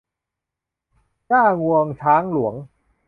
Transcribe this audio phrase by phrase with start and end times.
[1.27, 2.55] หญ้างวงช้างหลวง